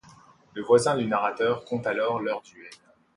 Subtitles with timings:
[0.55, 2.71] Le voisin du narrateur conte alors leur duel.